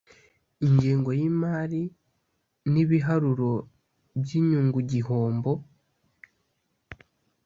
[0.65, 1.83] ingengo y’imari
[2.71, 3.51] n’ibiharuro
[4.21, 5.51] by ‘inyungugihombo